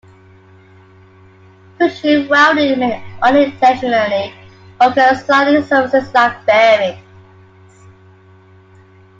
[1.77, 4.33] Friction welding may unintentionally
[4.79, 7.05] occur at sliding surfaces like bearings.